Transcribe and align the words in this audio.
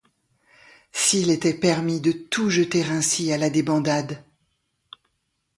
S'il 0.91 1.29
était 1.29 1.53
permis 1.53 2.01
de 2.01 2.11
tout 2.11 2.49
jeter 2.49 2.83
ainsi 2.85 3.31
à 3.31 3.37
la 3.37 3.51
débandade! 3.51 4.25